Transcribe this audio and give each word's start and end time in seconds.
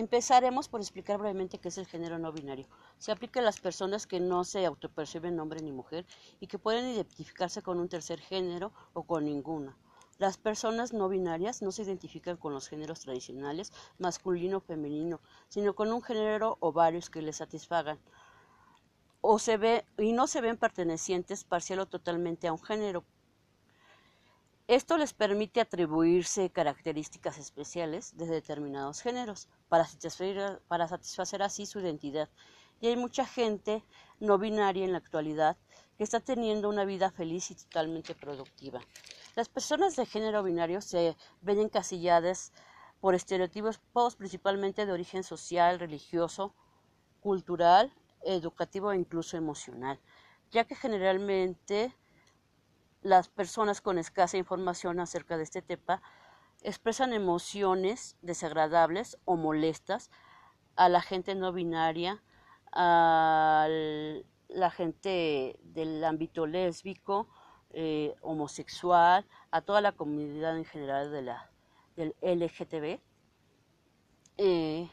Empezaremos 0.00 0.66
por 0.66 0.80
explicar 0.80 1.18
brevemente 1.18 1.58
qué 1.58 1.68
es 1.68 1.76
el 1.76 1.84
género 1.84 2.18
no 2.18 2.32
binario. 2.32 2.66
Se 2.96 3.12
aplica 3.12 3.40
a 3.40 3.42
las 3.42 3.60
personas 3.60 4.06
que 4.06 4.18
no 4.18 4.44
se 4.44 4.64
autoperciben 4.64 5.38
hombre 5.38 5.60
ni 5.60 5.72
mujer 5.72 6.06
y 6.40 6.46
que 6.46 6.58
pueden 6.58 6.88
identificarse 6.88 7.60
con 7.60 7.78
un 7.78 7.90
tercer 7.90 8.18
género 8.18 8.72
o 8.94 9.02
con 9.02 9.26
ninguno. 9.26 9.76
Las 10.16 10.38
personas 10.38 10.94
no 10.94 11.10
binarias 11.10 11.60
no 11.60 11.70
se 11.70 11.82
identifican 11.82 12.38
con 12.38 12.54
los 12.54 12.66
géneros 12.66 13.00
tradicionales, 13.00 13.74
masculino 13.98 14.56
o 14.56 14.60
femenino, 14.60 15.20
sino 15.50 15.74
con 15.74 15.92
un 15.92 16.00
género 16.00 16.56
o 16.60 16.72
varios 16.72 17.10
que 17.10 17.20
les 17.20 17.36
satisfagan. 17.36 17.98
O 19.20 19.38
se 19.38 19.58
ve, 19.58 19.84
y 19.98 20.14
no 20.14 20.28
se 20.28 20.40
ven 20.40 20.56
pertenecientes 20.56 21.44
parcial 21.44 21.80
o 21.80 21.86
totalmente 21.86 22.48
a 22.48 22.54
un 22.54 22.62
género, 22.62 23.04
esto 24.76 24.96
les 24.96 25.12
permite 25.12 25.60
atribuirse 25.60 26.48
características 26.50 27.38
especiales 27.38 28.16
de 28.16 28.26
determinados 28.26 29.02
géneros 29.02 29.48
para 29.68 29.84
satisfacer, 29.84 30.62
para 30.68 30.86
satisfacer 30.86 31.42
así 31.42 31.66
su 31.66 31.80
identidad. 31.80 32.28
Y 32.80 32.86
hay 32.86 32.96
mucha 32.96 33.26
gente 33.26 33.84
no 34.20 34.38
binaria 34.38 34.84
en 34.84 34.92
la 34.92 34.98
actualidad 34.98 35.56
que 35.98 36.04
está 36.04 36.20
teniendo 36.20 36.68
una 36.68 36.84
vida 36.84 37.10
feliz 37.10 37.50
y 37.50 37.56
totalmente 37.56 38.14
productiva. 38.14 38.80
Las 39.34 39.48
personas 39.48 39.96
de 39.96 40.06
género 40.06 40.44
binario 40.44 40.80
se 40.80 41.16
ven 41.40 41.58
encasilladas 41.58 42.52
por 43.00 43.16
estereotipos 43.16 43.80
principalmente 44.16 44.86
de 44.86 44.92
origen 44.92 45.24
social, 45.24 45.80
religioso, 45.80 46.54
cultural, 47.20 47.92
educativo 48.22 48.92
e 48.92 48.98
incluso 48.98 49.36
emocional, 49.36 49.98
ya 50.52 50.64
que 50.64 50.76
generalmente 50.76 51.92
las 53.02 53.28
personas 53.28 53.80
con 53.80 53.98
escasa 53.98 54.36
información 54.36 55.00
acerca 55.00 55.36
de 55.36 55.44
este 55.44 55.62
tema 55.62 56.02
expresan 56.62 57.12
emociones 57.12 58.16
desagradables 58.22 59.18
o 59.24 59.36
molestas 59.36 60.10
a 60.76 60.88
la 60.88 61.00
gente 61.00 61.34
no 61.34 61.52
binaria, 61.52 62.22
a 62.72 63.66
la 64.48 64.70
gente 64.70 65.58
del 65.62 66.04
ámbito 66.04 66.46
lésbico, 66.46 67.28
eh, 67.70 68.14
homosexual, 68.20 69.26
a 69.50 69.62
toda 69.62 69.80
la 69.80 69.92
comunidad 69.92 70.56
en 70.56 70.64
general 70.64 71.10
de 71.10 71.22
la, 71.22 71.50
del 71.96 72.14
LGTB. 72.20 73.00
Eh, 74.38 74.90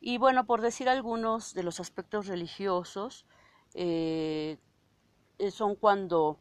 y 0.00 0.18
bueno, 0.18 0.46
por 0.46 0.60
decir 0.60 0.88
algunos 0.88 1.54
de 1.54 1.62
los 1.62 1.78
aspectos 1.78 2.26
religiosos, 2.26 3.26
eh, 3.74 4.58
son 5.50 5.74
cuando 5.76 6.38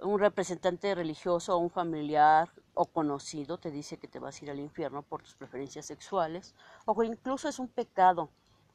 un 0.00 0.18
representante 0.18 0.94
religioso 0.94 1.54
o 1.54 1.58
un 1.58 1.70
familiar 1.70 2.50
o 2.74 2.86
conocido 2.86 3.58
te 3.58 3.70
dice 3.70 3.98
que 3.98 4.08
te 4.08 4.18
vas 4.18 4.40
a 4.40 4.44
ir 4.44 4.50
al 4.50 4.60
infierno 4.60 5.02
por 5.02 5.22
tus 5.22 5.34
preferencias 5.34 5.86
sexuales 5.86 6.54
o 6.84 6.96
que 6.96 7.06
incluso 7.06 7.48
es 7.48 7.58
un 7.58 7.68
pecado 7.68 8.30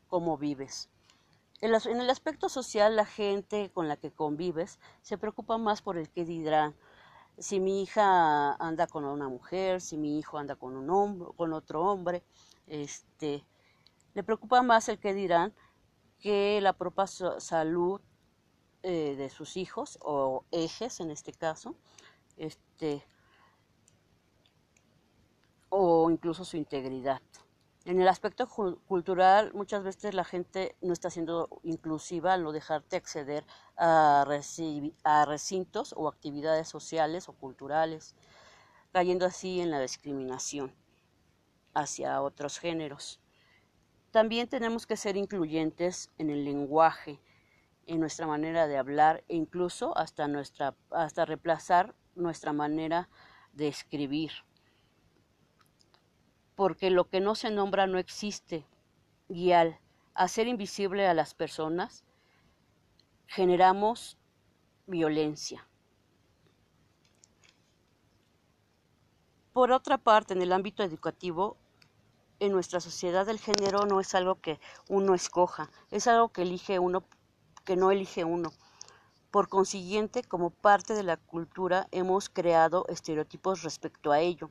como 0.08 0.38
vives. 0.38 0.90
En, 1.62 1.73
el 1.73 2.09
aspecto 2.09 2.47
social, 2.47 2.95
la 2.95 3.06
gente 3.06 3.70
con 3.73 3.90
la 3.90 3.97
que 3.97 4.12
convives 4.12 4.80
se 5.02 5.17
preocupa 5.17 5.58
más 5.58 5.81
por 5.81 5.97
el 5.97 6.09
qué 6.09 6.23
dirán. 6.23 6.73
Si 7.38 7.59
mi 7.59 7.81
hija 7.81 8.53
anda 8.53 8.88
con 8.88 9.03
una 9.03 9.28
mujer, 9.28 9.81
si 9.81 9.97
mi 9.97 10.17
hijo 10.17 10.38
anda 10.38 10.56
con 10.56 10.78
un 10.78 10.90
hombre, 10.90 11.30
con 11.36 11.52
otro 11.53 11.84
hombre, 11.84 12.23
este, 12.67 13.45
le 14.14 14.23
preocupa 14.23 14.62
más 14.62 14.88
el 14.88 15.00
qué 15.00 15.14
dirán 15.14 15.53
que 16.20 16.59
la 16.62 16.73
propia 16.73 17.08
salud 17.08 18.02
eh, 18.83 19.16
de 19.17 19.30
sus 19.30 19.58
hijos 19.58 19.97
o 20.02 20.45
ejes 20.52 20.99
en 20.99 21.11
este 21.11 21.33
caso, 21.33 21.75
este, 22.38 23.03
o 25.69 26.09
incluso 26.09 26.45
su 26.45 26.58
integridad. 26.58 27.22
En 27.85 28.00
el 28.02 28.07
aspecto 28.07 28.47
cultural, 28.47 29.52
muchas 29.53 29.83
veces 29.83 30.13
la 30.13 30.23
gente 30.23 30.75
no 30.81 30.94
está 30.94 31.09
siendo 31.09 31.50
inclusiva 31.63 32.33
al 32.33 32.44
no 32.44 32.52
dejarte 32.52 32.97
acceder 32.97 33.45
a, 33.77 34.25
a 35.03 35.25
recintos 35.25 35.94
o 35.97 36.07
actividades 36.07 36.68
sociales 36.68 37.29
o 37.29 37.34
culturales, 37.34 38.16
cayendo 38.91 39.25
así 39.25 39.62
en 39.62 39.72
la 39.72 39.79
discriminación 39.79 40.75
hacia 41.73 42.22
otros 42.22 42.59
géneros. 42.59 43.19
También 44.12 44.47
tenemos 44.47 44.85
que 44.85 44.97
ser 44.97 45.18
incluyentes 45.18 46.12
en 46.18 46.29
el 46.29 46.44
lenguaje, 46.44 47.19
en 47.89 48.00
nuestra 48.00 48.27
manera 48.27 48.67
de 48.67 48.77
hablar 48.77 49.23
e 49.27 49.35
incluso 49.35 49.97
hasta, 49.97 50.27
nuestra, 50.27 50.75
hasta 50.91 51.25
reemplazar 51.25 51.95
nuestra 52.13 52.53
manera 52.53 53.09
de 53.53 53.67
escribir. 53.67 54.31
Porque 56.55 56.91
lo 56.91 57.09
que 57.09 57.19
no 57.19 57.33
se 57.33 57.50
nombra 57.50 57.88
no 57.88 57.97
existe 57.97 58.63
y 59.27 59.53
al 59.53 59.79
hacer 60.13 60.47
invisible 60.47 61.07
a 61.07 61.16
las 61.16 61.33
personas 61.33 62.03
generamos 63.25 64.19
violencia. 64.85 65.67
Por 69.51 69.71
otra 69.71 69.97
parte, 69.97 70.35
en 70.35 70.44
el 70.44 70.53
ámbito 70.53 70.83
educativo, 70.83 71.57
en 72.39 72.51
nuestra 72.51 72.79
sociedad 72.81 73.27
el 73.29 73.39
género 73.39 73.88
no 73.88 74.00
es 74.00 74.13
algo 74.13 74.35
que 74.35 74.59
uno 74.89 75.16
escoja, 75.16 75.71
es 75.89 76.06
algo 76.06 76.29
que 76.29 76.44
elige 76.44 76.77
uno 76.77 77.03
que 77.69 77.75
no 77.75 77.91
elige 77.91 78.25
uno. 78.25 78.52
Por 79.30 79.47
consiguiente, 79.47 80.24
como 80.24 80.50
parte 80.50 80.96
de 80.96 81.03
la 81.03 81.18
cultura, 81.18 81.88
hemos 81.91 82.28
creado 82.28 82.88
estereotipos 82.90 83.62
respecto 83.62 84.12
a 84.12 84.22
ello. 84.22 84.50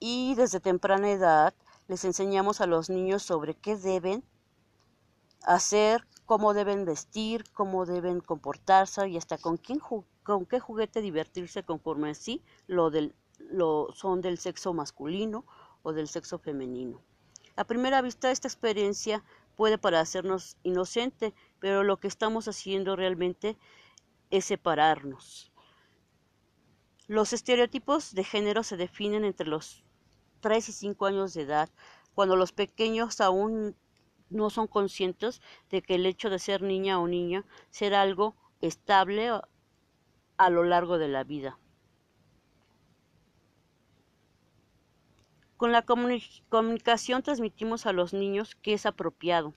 Y 0.00 0.34
desde 0.34 0.58
temprana 0.58 1.12
edad 1.12 1.54
les 1.86 2.04
enseñamos 2.04 2.60
a 2.60 2.66
los 2.66 2.90
niños 2.90 3.22
sobre 3.22 3.54
qué 3.54 3.76
deben 3.76 4.24
hacer, 5.44 6.04
cómo 6.26 6.52
deben 6.52 6.84
vestir, 6.84 7.44
cómo 7.52 7.86
deben 7.86 8.18
comportarse 8.22 9.08
y 9.08 9.16
hasta 9.16 9.38
con, 9.38 9.56
quién, 9.56 9.80
con 10.24 10.46
qué 10.46 10.58
juguete 10.58 11.00
divertirse 11.00 11.62
conforme 11.62 12.10
así 12.10 12.42
lo, 12.66 12.90
del, 12.90 13.14
lo 13.38 13.92
son 13.94 14.20
del 14.20 14.38
sexo 14.38 14.74
masculino 14.74 15.44
o 15.84 15.92
del 15.92 16.08
sexo 16.08 16.40
femenino. 16.40 17.00
A 17.54 17.62
primera 17.62 18.02
vista, 18.02 18.32
esta 18.32 18.48
experiencia 18.48 19.22
puede 19.58 19.78
parecernos 19.78 20.56
inocente, 20.62 21.34
pero 21.60 21.84
lo 21.84 21.98
que 21.98 22.08
estamos 22.08 22.48
haciendo 22.48 22.96
realmente 22.96 23.56
es 24.30 24.44
separarnos. 24.44 25.52
Los 27.06 27.32
estereotipos 27.32 28.14
de 28.14 28.24
género 28.24 28.62
se 28.62 28.76
definen 28.76 29.24
entre 29.24 29.46
los 29.46 29.84
3 30.40 30.68
y 30.68 30.72
5 30.72 31.06
años 31.06 31.34
de 31.34 31.42
edad, 31.42 31.70
cuando 32.14 32.36
los 32.36 32.52
pequeños 32.52 33.20
aún 33.20 33.76
no 34.30 34.50
son 34.50 34.66
conscientes 34.66 35.40
de 35.70 35.82
que 35.82 35.94
el 35.94 36.04
hecho 36.04 36.30
de 36.30 36.38
ser 36.38 36.62
niña 36.62 37.00
o 37.00 37.08
niña 37.08 37.44
será 37.70 38.02
algo 38.02 38.36
estable 38.60 39.30
a 40.36 40.50
lo 40.50 40.64
largo 40.64 40.98
de 40.98 41.08
la 41.08 41.24
vida. 41.24 41.58
Con 45.56 45.72
la 45.72 45.82
comunicación 45.82 47.22
transmitimos 47.22 47.86
a 47.86 47.92
los 47.92 48.12
niños 48.12 48.54
que 48.54 48.74
es 48.74 48.86
apropiado. 48.86 49.54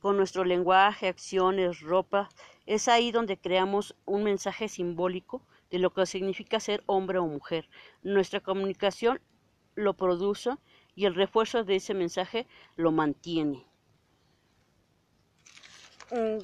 Con 0.00 0.16
nuestro 0.16 0.44
lenguaje, 0.44 1.08
acciones, 1.08 1.80
ropa, 1.80 2.28
es 2.66 2.88
ahí 2.88 3.12
donde 3.12 3.36
creamos 3.36 3.94
un 4.06 4.24
mensaje 4.24 4.68
simbólico 4.68 5.42
de 5.70 5.78
lo 5.78 5.92
que 5.92 6.06
significa 6.06 6.58
ser 6.58 6.82
hombre 6.86 7.18
o 7.18 7.26
mujer. 7.26 7.68
Nuestra 8.02 8.40
comunicación 8.40 9.20
lo 9.74 9.94
produce 9.94 10.50
y 10.94 11.04
el 11.04 11.14
refuerzo 11.14 11.64
de 11.64 11.76
ese 11.76 11.94
mensaje 11.94 12.46
lo 12.76 12.92
mantiene. 12.92 13.64
Mm. 16.10 16.38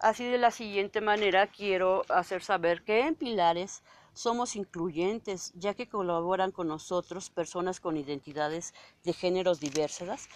Así 0.00 0.24
de 0.24 0.38
la 0.38 0.52
siguiente 0.52 1.00
manera 1.00 1.48
quiero 1.48 2.04
hacer 2.08 2.42
saber 2.42 2.82
que 2.82 3.00
en 3.00 3.16
Pilares 3.16 3.82
somos 4.12 4.54
incluyentes, 4.56 5.52
ya 5.54 5.74
que 5.74 5.88
colaboran 5.88 6.52
con 6.52 6.68
nosotros 6.68 7.30
personas 7.30 7.80
con 7.80 7.96
identidades 7.96 8.74
de 9.04 9.12
géneros 9.12 9.58
diversas 9.58 10.28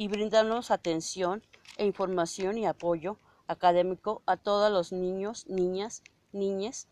y 0.00 0.08
brindamos 0.08 0.70
atención 0.70 1.42
e 1.76 1.84
información 1.84 2.56
y 2.56 2.64
apoyo 2.64 3.18
académico 3.46 4.22
a 4.24 4.38
todos 4.38 4.72
los 4.72 4.92
niños, 4.92 5.46
niñas, 5.46 6.02
niñas, 6.32 6.88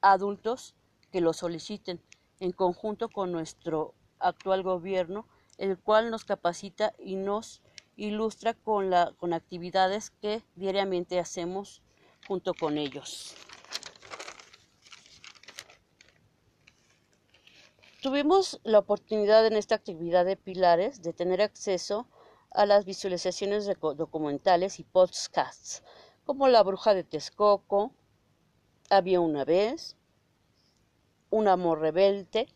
adultos 0.00 0.74
que 1.12 1.20
lo 1.20 1.34
soliciten, 1.34 2.00
en 2.40 2.52
conjunto 2.52 3.10
con 3.10 3.32
nuestro 3.32 3.92
actual 4.18 4.62
gobierno, 4.62 5.26
el 5.58 5.76
cual 5.76 6.10
nos 6.10 6.24
capacita 6.24 6.94
y 6.98 7.16
nos 7.16 7.60
ilustra 7.96 8.54
con, 8.54 8.88
la, 8.88 9.12
con 9.18 9.34
actividades 9.34 10.08
que 10.08 10.42
diariamente 10.54 11.18
hacemos 11.18 11.82
junto 12.26 12.54
con 12.54 12.78
ellos. 12.78 13.34
Tuvimos 18.00 18.58
la 18.64 18.78
oportunidad 18.78 19.46
en 19.46 19.52
esta 19.52 19.74
actividad 19.74 20.24
de 20.24 20.38
pilares 20.38 21.02
de 21.02 21.12
tener 21.12 21.42
acceso 21.42 22.08
a 22.50 22.66
las 22.66 22.84
visualizaciones 22.84 23.66
documentales 23.66 24.80
y 24.80 24.84
podcasts, 24.84 25.82
como 26.24 26.48
La 26.48 26.62
Bruja 26.62 26.94
de 26.94 27.04
Texcoco, 27.04 27.92
Había 28.90 29.20
una 29.20 29.44
vez, 29.44 29.96
Un 31.30 31.48
amor 31.48 31.80
rebelde, 31.80 32.48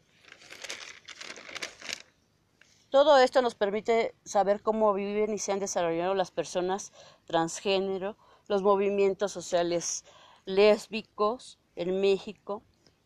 Todo 2.92 3.16
esto 3.16 3.40
nos 3.40 3.54
permite 3.54 4.14
saber 4.22 4.60
cómo 4.60 4.92
viven 4.92 5.32
y 5.32 5.38
se 5.38 5.50
han 5.50 5.60
desarrollado 5.60 6.12
las 6.14 6.30
personas 6.30 6.92
transgénero, 7.24 8.18
los 8.48 8.62
movimientos 8.62 9.32
sociales 9.32 10.04
lésbicos 10.44 11.58
en 11.74 12.02
México, 12.02 12.62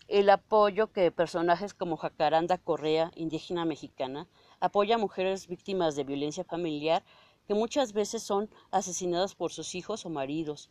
el 0.08 0.28
apoyo 0.30 0.90
que 0.90 1.12
personajes 1.12 1.72
como 1.72 1.96
Jacaranda 1.96 2.58
Correa, 2.58 3.12
indígena 3.14 3.64
mexicana, 3.64 4.26
apoya 4.60 4.96
a 4.96 4.98
mujeres 4.98 5.46
víctimas 5.46 5.96
de 5.96 6.04
violencia 6.04 6.44
familiar 6.44 7.04
que 7.46 7.54
muchas 7.54 7.92
veces 7.92 8.22
son 8.22 8.50
asesinadas 8.70 9.34
por 9.34 9.52
sus 9.52 9.74
hijos 9.74 10.04
o 10.04 10.10
maridos, 10.10 10.70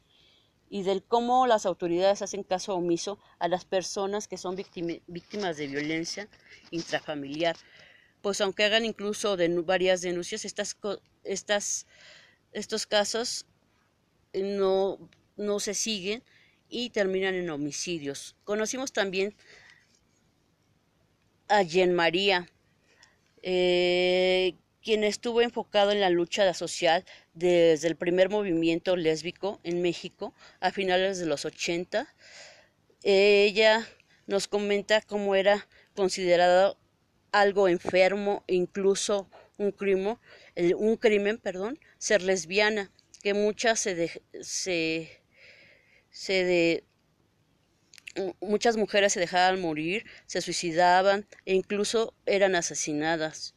y 0.69 0.83
del 0.83 1.03
cómo 1.03 1.47
las 1.47 1.65
autoridades 1.65 2.21
hacen 2.21 2.43
caso 2.43 2.75
omiso 2.75 3.19
a 3.39 3.47
las 3.47 3.65
personas 3.65 4.27
que 4.27 4.37
son 4.37 4.55
víctimas 4.55 5.57
de 5.57 5.67
violencia 5.67 6.27
intrafamiliar, 6.71 7.55
pues 8.21 8.41
aunque 8.41 8.63
hagan 8.63 8.85
incluso 8.85 9.37
varias 9.63 10.01
denuncias, 10.01 10.45
estas, 10.45 10.75
estas, 11.23 11.85
estos 12.51 12.87
casos 12.87 13.45
no, 14.33 14.97
no 15.37 15.59
se 15.59 15.75
siguen 15.75 16.23
y 16.67 16.89
terminan 16.89 17.35
en 17.35 17.49
homicidios. 17.51 18.35
Conocimos 18.43 18.91
también 18.91 19.35
a 21.47 21.63
Jen 21.63 21.93
María, 21.93 22.49
eh, 23.47 24.55
quien 24.81 25.03
estuvo 25.03 25.39
enfocado 25.39 25.91
en 25.91 26.01
la 26.01 26.09
lucha 26.09 26.51
social 26.55 27.05
desde 27.35 27.87
el 27.87 27.95
primer 27.95 28.29
movimiento 28.29 28.95
lésbico 28.95 29.59
en 29.63 29.83
México 29.83 30.33
a 30.59 30.71
finales 30.71 31.19
de 31.19 31.27
los 31.27 31.45
80. 31.45 32.07
Ella 33.03 33.87
nos 34.25 34.47
comenta 34.47 34.99
cómo 35.01 35.35
era 35.35 35.67
considerado 35.95 36.75
algo 37.31 37.67
enfermo, 37.67 38.43
incluso 38.47 39.29
un 39.59 39.71
crimen, 39.71 40.17
un 40.75 40.97
crimen, 40.97 41.37
perdón, 41.37 41.79
ser 41.99 42.23
lesbiana, 42.23 42.91
que 43.21 43.35
muchas 43.35 43.79
se, 43.79 44.23
se, 44.41 45.21
se 46.09 46.83
muchas 48.41 48.77
mujeres 48.77 49.13
se 49.13 49.19
dejaban 49.19 49.61
morir, 49.61 50.05
se 50.25 50.41
suicidaban 50.41 51.25
e 51.45 51.53
incluso 51.53 52.13
eran 52.25 52.55
asesinadas. 52.55 53.53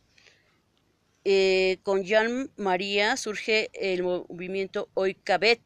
Eh, 1.25 1.79
con 1.83 2.05
Jean 2.05 2.51
María 2.57 3.17
surge 3.17 3.71
el 3.75 4.03
movimiento 4.03 4.89
Oikabet, 4.95 5.61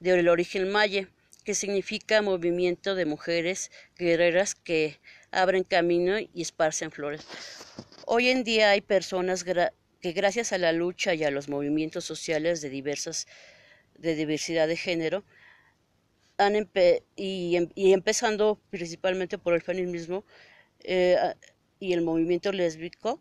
del 0.00 0.28
origen 0.28 0.70
maya, 0.70 1.08
que 1.44 1.54
significa 1.54 2.22
movimiento 2.22 2.94
de 2.94 3.06
mujeres 3.06 3.70
guerreras 3.96 4.54
que 4.54 5.00
abren 5.30 5.64
camino 5.64 6.18
y 6.18 6.42
esparcen 6.42 6.90
flores. 6.90 7.26
Hoy 8.06 8.28
en 8.28 8.44
día 8.44 8.70
hay 8.70 8.80
personas 8.80 9.44
que 9.44 10.12
gracias 10.12 10.52
a 10.52 10.58
la 10.58 10.72
lucha 10.72 11.14
y 11.14 11.24
a 11.24 11.30
los 11.30 11.48
movimientos 11.48 12.04
sociales 12.04 12.60
de 12.60 12.70
diversas 12.70 13.26
de 13.98 14.14
diversidad 14.14 14.68
de 14.68 14.76
género 14.76 15.24
han 16.38 16.70
y, 17.16 17.56
em, 17.56 17.68
y, 17.74 17.92
empezando 17.92 18.60
principalmente 18.70 19.38
por 19.38 19.54
el 19.54 19.62
feminismo 19.62 20.24
eh, 20.80 21.16
y 21.80 21.92
el 21.92 22.02
movimiento 22.02 22.52
lésbico, 22.52 23.20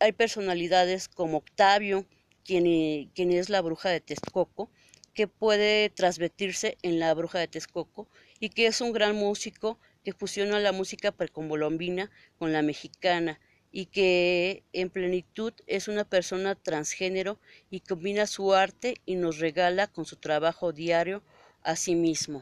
hay 0.00 0.12
personalidades 0.12 1.08
como 1.08 1.38
Octavio, 1.38 2.06
quien, 2.44 3.10
quien 3.14 3.32
es 3.32 3.48
la 3.48 3.60
bruja 3.60 3.90
de 3.90 4.00
Texcoco, 4.00 4.70
que 5.14 5.26
puede 5.26 5.90
transmitirse 5.90 6.78
en 6.82 7.00
la 7.00 7.12
bruja 7.14 7.40
de 7.40 7.48
Texcoco 7.48 8.08
y 8.38 8.50
que 8.50 8.66
es 8.66 8.80
un 8.80 8.92
gran 8.92 9.16
músico 9.16 9.78
que 10.04 10.12
fusiona 10.12 10.60
la 10.60 10.72
música 10.72 11.10
precolombina 11.12 12.10
con 12.38 12.52
la 12.52 12.62
mexicana 12.62 13.40
y 13.70 13.86
que 13.86 14.62
en 14.72 14.90
plenitud 14.90 15.52
es 15.66 15.88
una 15.88 16.04
persona 16.04 16.54
transgénero 16.54 17.38
y 17.70 17.80
combina 17.80 18.26
su 18.26 18.54
arte 18.54 18.94
y 19.04 19.16
nos 19.16 19.38
regala 19.38 19.88
con 19.88 20.04
su 20.04 20.16
trabajo 20.16 20.72
diario 20.72 21.22
a 21.68 21.76
sí 21.76 21.94
mismo. 21.94 22.40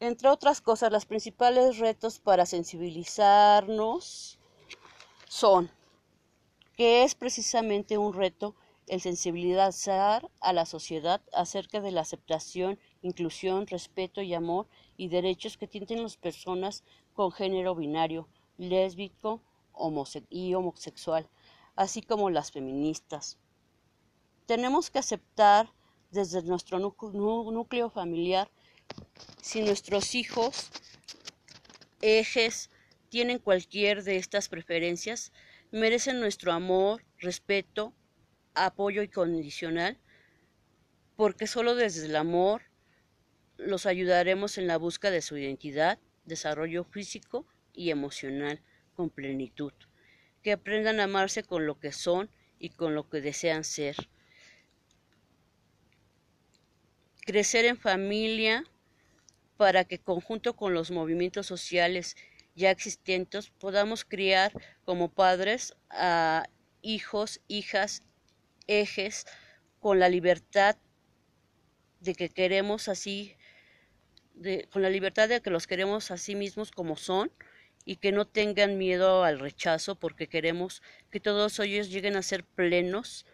Entre 0.00 0.28
otras 0.28 0.60
cosas, 0.60 0.92
los 0.92 1.06
principales 1.06 1.78
retos 1.78 2.18
para 2.18 2.44
sensibilizarnos 2.44 4.38
son 5.26 5.70
que 6.76 7.04
es 7.04 7.14
precisamente 7.14 7.96
un 7.96 8.12
reto 8.12 8.54
el 8.86 9.00
sensibilizar 9.00 10.30
a 10.42 10.52
la 10.52 10.66
sociedad 10.66 11.22
acerca 11.32 11.80
de 11.80 11.90
la 11.90 12.02
aceptación, 12.02 12.78
inclusión, 13.00 13.66
respeto 13.66 14.20
y 14.20 14.34
amor 14.34 14.66
y 14.98 15.08
derechos 15.08 15.56
que 15.56 15.68
tienen 15.68 16.02
las 16.02 16.18
personas 16.18 16.84
con 17.14 17.32
género 17.32 17.74
binario, 17.74 18.28
lésbico 18.58 19.40
y 20.30 20.54
homosexual, 20.54 21.28
así 21.76 22.02
como 22.02 22.30
las 22.30 22.52
feministas. 22.52 23.38
Tenemos 24.46 24.90
que 24.90 24.98
aceptar 24.98 25.72
desde 26.10 26.42
nuestro 26.42 26.78
núcleo 26.78 27.90
familiar 27.90 28.50
si 29.42 29.62
nuestros 29.62 30.14
hijos, 30.14 30.70
ejes, 32.00 32.70
tienen 33.08 33.38
cualquier 33.38 34.02
de 34.02 34.16
estas 34.16 34.48
preferencias, 34.48 35.32
merecen 35.70 36.20
nuestro 36.20 36.52
amor, 36.52 37.04
respeto, 37.18 37.94
apoyo 38.54 39.02
incondicional, 39.02 39.98
porque 41.16 41.46
solo 41.46 41.74
desde 41.74 42.06
el 42.06 42.16
amor 42.16 42.62
los 43.56 43.86
ayudaremos 43.86 44.58
en 44.58 44.66
la 44.66 44.78
búsqueda 44.78 45.12
de 45.12 45.22
su 45.22 45.36
identidad, 45.36 45.98
desarrollo 46.24 46.84
físico 46.84 47.46
y 47.72 47.90
emocional 47.90 48.60
con 48.94 49.10
plenitud, 49.10 49.72
que 50.42 50.52
aprendan 50.52 51.00
a 51.00 51.04
amarse 51.04 51.42
con 51.42 51.66
lo 51.66 51.78
que 51.78 51.92
son 51.92 52.30
y 52.58 52.70
con 52.70 52.94
lo 52.94 53.08
que 53.08 53.20
desean 53.20 53.64
ser. 53.64 53.96
Crecer 57.26 57.64
en 57.64 57.76
familia 57.76 58.64
para 59.56 59.84
que 59.84 59.98
conjunto 59.98 60.56
con 60.56 60.74
los 60.74 60.90
movimientos 60.90 61.46
sociales 61.46 62.16
ya 62.54 62.70
existentes 62.70 63.50
podamos 63.50 64.04
criar 64.04 64.52
como 64.84 65.10
padres 65.10 65.74
a 65.90 66.44
hijos, 66.82 67.40
hijas 67.48 68.02
ejes 68.66 69.26
con 69.80 69.98
la 69.98 70.08
libertad 70.08 70.76
de 72.00 72.14
que 72.14 72.28
queremos 72.28 72.88
así, 72.88 73.36
con 74.70 74.82
la 74.82 74.90
libertad 74.90 75.28
de 75.28 75.40
que 75.40 75.50
los 75.50 75.66
queremos 75.66 76.10
a 76.10 76.18
sí 76.18 76.34
mismos 76.34 76.70
como 76.70 76.96
son 76.96 77.30
y 77.84 77.96
que 77.96 78.12
no 78.12 78.26
tengan 78.26 78.78
miedo 78.78 79.24
al 79.24 79.38
rechazo 79.38 79.94
porque 79.96 80.28
queremos 80.28 80.82
que 81.10 81.20
todos 81.20 81.58
ellos 81.60 81.90
lleguen 81.90 82.16
a 82.16 82.22
ser 82.22 82.44
plenos, 82.44 83.26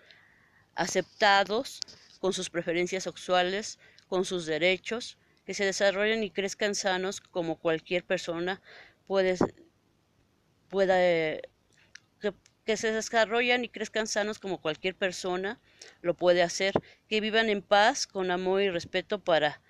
aceptados 0.74 1.80
con 2.20 2.32
sus 2.32 2.50
preferencias 2.50 3.04
sexuales, 3.04 3.78
con 4.08 4.24
sus 4.24 4.46
derechos, 4.46 5.18
que 5.44 5.54
se 5.54 5.64
desarrollen 5.64 6.22
y 6.22 6.30
crezcan 6.30 6.74
sanos 6.74 7.20
como 7.20 7.56
cualquier 7.56 8.04
persona 8.04 8.60
puede, 9.06 9.36
pueda 10.68 10.96
que 12.64 12.76
se 12.76 12.92
desarrollan 12.92 13.64
y 13.64 13.68
crezcan 13.68 14.06
sanos 14.06 14.38
como 14.38 14.60
cualquier 14.60 14.94
persona 14.94 15.58
lo 16.02 16.14
puede 16.14 16.42
hacer, 16.42 16.74
que 17.08 17.20
vivan 17.20 17.48
en 17.48 17.62
paz, 17.62 18.06
con 18.06 18.30
amor 18.30 18.62
y 18.62 18.70
respeto 18.70 19.18
para, 19.18 19.60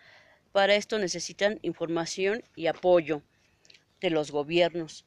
para 0.53 0.75
esto 0.75 0.99
necesitan 0.99 1.59
información 1.63 2.45
y 2.57 2.67
apoyo 2.67 3.23
de 4.01 4.11
los 4.11 4.31
gobiernos. 4.31 5.07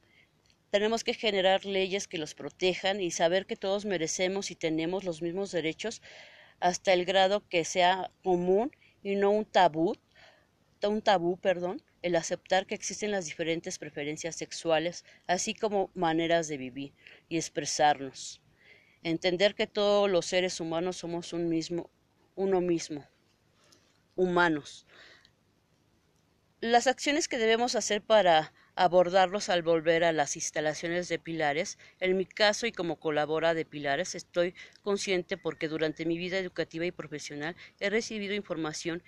Tenemos 0.70 1.04
que 1.04 1.14
generar 1.14 1.64
leyes 1.64 2.08
que 2.08 2.18
los 2.18 2.34
protejan 2.34 3.00
y 3.00 3.10
saber 3.10 3.46
que 3.46 3.56
todos 3.56 3.84
merecemos 3.84 4.50
y 4.50 4.56
tenemos 4.56 5.04
los 5.04 5.22
mismos 5.22 5.52
derechos 5.52 6.02
hasta 6.60 6.92
el 6.92 7.04
grado 7.04 7.46
que 7.48 7.64
sea 7.64 8.10
común 8.22 8.72
y 9.02 9.16
no 9.16 9.30
un 9.30 9.44
tabú, 9.44 9.94
un 10.88 11.02
tabú, 11.02 11.36
perdón, 11.36 11.82
el 12.02 12.16
aceptar 12.16 12.66
que 12.66 12.74
existen 12.74 13.10
las 13.10 13.24
diferentes 13.24 13.78
preferencias 13.78 14.36
sexuales, 14.36 15.04
así 15.26 15.54
como 15.54 15.90
maneras 15.94 16.48
de 16.48 16.56
vivir 16.56 16.92
y 17.28 17.36
expresarnos. 17.36 18.42
Entender 19.02 19.54
que 19.54 19.66
todos 19.66 20.10
los 20.10 20.26
seres 20.26 20.60
humanos 20.60 20.96
somos 20.96 21.32
un 21.32 21.48
mismo, 21.48 21.90
uno 22.34 22.60
mismo, 22.60 23.06
humanos. 24.16 24.86
Las 26.60 26.86
acciones 26.86 27.28
que 27.28 27.38
debemos 27.38 27.74
hacer 27.74 28.02
para 28.02 28.52
abordarlos 28.76 29.48
al 29.48 29.62
volver 29.62 30.04
a 30.04 30.12
las 30.12 30.36
instalaciones 30.36 31.08
de 31.08 31.18
Pilares. 31.18 31.78
En 32.00 32.16
mi 32.16 32.26
caso 32.26 32.66
y 32.66 32.72
como 32.72 32.96
colabora 32.96 33.54
de 33.54 33.64
Pilares 33.64 34.14
estoy 34.14 34.54
consciente 34.82 35.36
porque 35.36 35.68
durante 35.68 36.06
mi 36.06 36.18
vida 36.18 36.38
educativa 36.38 36.84
y 36.84 36.90
profesional 36.90 37.56
he 37.80 37.90
recibido 37.90 38.34
información 38.34 39.02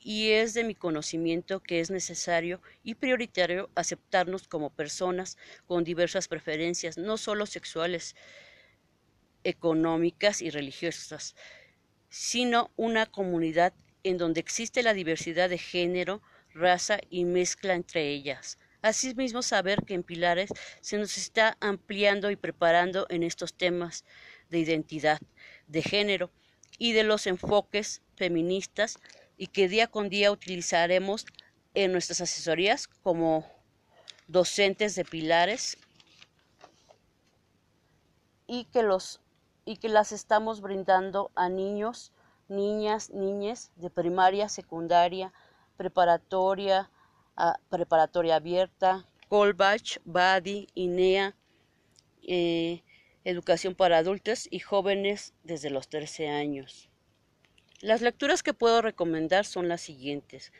y 0.00 0.30
es 0.30 0.54
de 0.54 0.64
mi 0.64 0.74
conocimiento 0.74 1.60
que 1.60 1.80
es 1.80 1.90
necesario 1.90 2.62
y 2.84 2.94
prioritario 2.94 3.70
aceptarnos 3.74 4.46
como 4.46 4.70
personas 4.70 5.36
con 5.66 5.84
diversas 5.84 6.28
preferencias, 6.28 6.98
no 6.98 7.16
solo 7.16 7.46
sexuales, 7.46 8.14
económicas 9.44 10.42
y 10.42 10.50
religiosas, 10.50 11.34
sino 12.10 12.70
una 12.76 13.06
comunidad 13.06 13.72
en 14.04 14.18
donde 14.18 14.40
existe 14.40 14.82
la 14.82 14.94
diversidad 14.94 15.50
de 15.50 15.58
género, 15.58 16.22
raza 16.54 16.98
y 17.10 17.24
mezcla 17.24 17.74
entre 17.74 18.08
ellas. 18.08 18.58
Asimismo, 18.82 19.42
saber 19.42 19.84
que 19.84 19.94
en 19.94 20.04
Pilares 20.04 20.50
se 20.80 20.98
nos 20.98 21.16
está 21.18 21.56
ampliando 21.60 22.30
y 22.30 22.36
preparando 22.36 23.06
en 23.10 23.22
estos 23.22 23.52
temas 23.54 24.04
de 24.50 24.60
identidad, 24.60 25.20
de 25.66 25.82
género 25.82 26.30
y 26.78 26.92
de 26.92 27.02
los 27.02 27.26
enfoques 27.26 28.02
feministas 28.14 28.98
y 29.36 29.48
que 29.48 29.68
día 29.68 29.88
con 29.88 30.08
día 30.08 30.30
utilizaremos 30.30 31.26
en 31.74 31.92
nuestras 31.92 32.20
asesorías 32.20 32.86
como 32.88 33.44
docentes 34.28 34.94
de 34.94 35.04
Pilares 35.04 35.76
y 38.46 38.64
que 38.66 38.82
los 38.82 39.20
y 39.64 39.76
que 39.76 39.90
las 39.90 40.12
estamos 40.12 40.62
brindando 40.62 41.30
a 41.34 41.50
niños, 41.50 42.12
niñas, 42.48 43.10
niñes 43.10 43.70
de 43.76 43.90
primaria, 43.90 44.48
secundaria, 44.48 45.34
preparatoria, 45.76 46.90
preparatoria 47.68 48.36
abierta, 48.36 49.06
Colbach, 49.28 49.98
Badi, 50.04 50.68
INEA, 50.74 51.36
eh, 52.22 52.82
educación 53.24 53.74
para 53.74 53.98
adultos 53.98 54.48
y 54.50 54.58
jóvenes 54.60 55.34
desde 55.44 55.70
los 55.70 55.88
13 55.88 56.28
años. 56.28 56.88
Las 57.80 58.00
lecturas 58.00 58.42
que 58.42 58.54
puedo 58.54 58.82
recomendar 58.82 59.44
son 59.44 59.68
las 59.68 59.82
siguientes. 59.82 60.52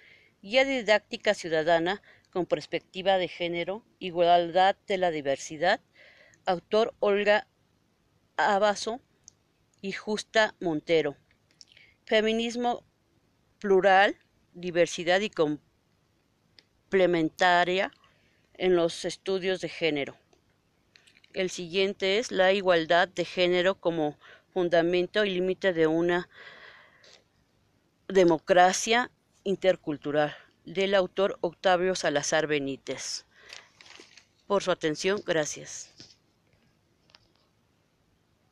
Guía 0.43 0.65
didáctica 0.65 1.35
ciudadana 1.35 2.01
con 2.31 2.47
perspectiva 2.47 3.19
de 3.19 3.29
género, 3.29 3.85
igualdad 3.99 4.77
de 4.87 4.99
la 4.99 5.11
diversidad, 5.11 5.81
autor 6.45 6.95
Olga 7.01 7.49
Abaso 8.37 9.01
y 9.81 9.93
Justa 9.93 10.55
Montero. 10.61 11.17
Feminismo 12.05 12.85
plural, 13.59 14.17
diversidad 14.53 15.21
y 15.21 15.31
en 18.55 18.77
los 18.77 19.05
estudios 19.05 19.61
de 19.61 19.69
género. 19.69 20.17
El 21.33 21.51
siguiente 21.51 22.19
es 22.19 22.33
la 22.33 22.53
igualdad 22.53 23.09
de 23.09 23.25
género 23.25 23.75
como 23.75 24.19
fundamento 24.53 25.25
y 25.25 25.31
límite 25.31 25.73
de 25.73 25.87
una 25.87 26.29
democracia 28.09 29.11
intercultural, 29.45 30.35
del 30.65 30.95
autor 30.95 31.39
Octavio 31.41 31.95
Salazar 31.95 32.47
Benítez. 32.47 33.27
Por 34.47 34.63
su 34.63 34.71
atención, 34.71 35.23
gracias. 35.27 35.95